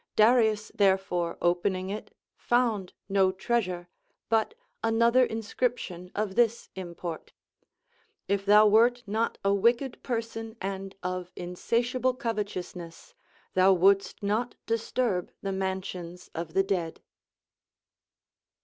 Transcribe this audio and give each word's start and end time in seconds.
Darius 0.15 0.71
therefore 0.73 1.37
opening 1.43 1.91
it 1.91 2.11
found 2.35 2.93
no 3.07 3.31
treasure, 3.31 3.87
but 4.29 4.55
another 4.83 5.23
inscription 5.23 6.09
of 6.15 6.33
this 6.33 6.69
import: 6.75 7.33
If 8.27 8.43
thou 8.43 8.65
wert 8.65 9.03
not 9.05 9.37
a 9.45 9.49
Avicked 9.49 10.01
person 10.01 10.55
and 10.59 10.95
of 11.03 11.31
insatiable 11.35 12.15
covctous 12.15 12.75
ness, 12.75 13.13
thou 13.53 13.73
wouldst 13.73 14.23
not 14.23 14.55
disturb 14.65 15.31
the 15.43 15.51
mansions 15.51 16.31
of 16.33 16.55
the 16.55 16.63
dead. 16.63 17.03